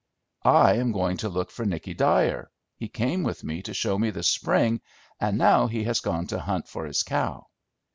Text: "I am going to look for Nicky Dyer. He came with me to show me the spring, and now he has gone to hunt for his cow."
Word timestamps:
"I 0.41 0.77
am 0.77 0.91
going 0.93 1.17
to 1.17 1.29
look 1.29 1.51
for 1.51 1.63
Nicky 1.63 1.93
Dyer. 1.93 2.49
He 2.75 2.87
came 2.87 3.21
with 3.21 3.43
me 3.43 3.61
to 3.61 3.71
show 3.75 3.99
me 3.99 4.09
the 4.09 4.23
spring, 4.23 4.81
and 5.19 5.37
now 5.37 5.67
he 5.67 5.83
has 5.83 5.99
gone 5.99 6.25
to 6.29 6.39
hunt 6.39 6.67
for 6.67 6.87
his 6.87 7.03
cow." 7.03 7.45